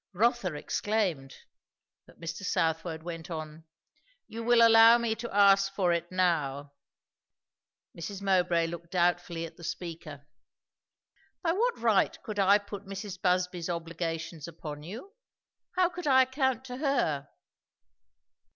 [0.13, 1.35] Rotha exclaimed,
[2.07, 2.43] but Mr.
[2.43, 3.65] Southwode went on
[4.25, 6.73] "You will allow me to ask for it now."
[7.95, 8.19] Mrs.
[8.19, 10.25] Mowbray looked doubtfully at the speaker.
[11.43, 13.21] "By what right could I put Mrs.
[13.21, 15.13] Busby's obligations upon you?
[15.75, 17.29] How could I account to her?"